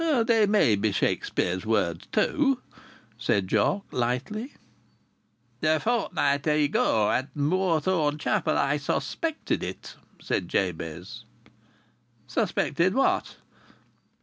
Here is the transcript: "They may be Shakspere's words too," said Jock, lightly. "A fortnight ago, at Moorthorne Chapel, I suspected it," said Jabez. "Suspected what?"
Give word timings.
"They 0.25 0.47
may 0.47 0.75
be 0.75 0.91
Shakspere's 0.91 1.63
words 1.63 2.07
too," 2.11 2.59
said 3.19 3.47
Jock, 3.47 3.83
lightly. 3.91 4.53
"A 5.61 5.79
fortnight 5.79 6.47
ago, 6.47 7.11
at 7.11 7.27
Moorthorne 7.35 8.17
Chapel, 8.17 8.57
I 8.57 8.77
suspected 8.77 9.61
it," 9.61 9.95
said 10.19 10.47
Jabez. 10.49 11.25
"Suspected 12.27 12.95
what?" 12.95 13.35